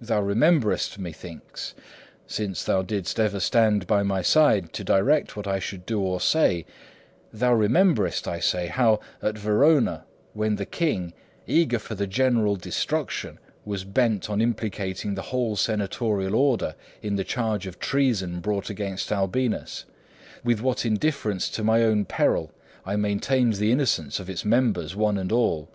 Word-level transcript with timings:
Thou 0.00 0.22
rememberest, 0.22 0.96
methinks 0.96 1.74
since 2.24 2.62
thou 2.62 2.82
didst 2.82 3.18
ever 3.18 3.40
stand 3.40 3.88
by 3.88 4.04
my 4.04 4.22
side 4.22 4.72
to 4.74 4.84
direct 4.84 5.36
what 5.36 5.48
I 5.48 5.58
should 5.58 5.84
do 5.86 6.00
or 6.00 6.20
say 6.20 6.64
thou 7.32 7.54
rememberest, 7.54 8.28
I 8.28 8.38
say, 8.38 8.68
how 8.68 9.00
at 9.20 9.36
Verona, 9.36 10.04
when 10.34 10.54
the 10.54 10.66
king, 10.66 11.14
eager 11.48 11.80
for 11.80 11.96
the 11.96 12.06
general 12.06 12.54
destruction, 12.54 13.40
was 13.64 13.82
bent 13.82 14.30
on 14.30 14.40
implicating 14.40 15.16
the 15.16 15.22
whole 15.34 15.56
senatorial 15.56 16.36
order 16.36 16.76
in 17.02 17.16
the 17.16 17.24
charge 17.24 17.66
of 17.66 17.80
treason 17.80 18.38
brought 18.38 18.70
against 18.70 19.10
Albinus, 19.10 19.84
with 20.44 20.60
what 20.60 20.86
indifference 20.86 21.48
to 21.48 21.64
my 21.64 21.82
own 21.82 22.04
peril 22.04 22.52
I 22.86 22.94
maintained 22.94 23.54
the 23.54 23.72
innocence 23.72 24.20
of 24.20 24.30
its 24.30 24.44
members, 24.44 24.94
one 24.94 25.18
and 25.18 25.32
all. 25.32 25.68